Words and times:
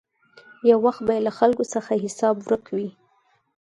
یو 0.69 0.79
وخت 0.85 1.01
به 1.05 1.11
یې 1.15 1.21
له 1.27 1.31
خلکو 1.39 1.63
څخه 1.73 2.01
حساب 2.03 2.35
ورک 2.47 2.65
وي. 2.75 2.89